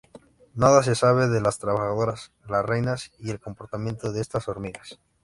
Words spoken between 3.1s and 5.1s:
y el comportamiento de estas hormigas.